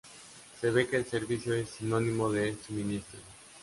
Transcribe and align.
Se 0.59 0.71
ve 0.71 0.87
que 0.87 0.95
el 0.97 1.05
servicio 1.05 1.53
es 1.53 1.69
sinónimo 1.69 2.31
de 2.31 2.57
suministro. 2.65 3.19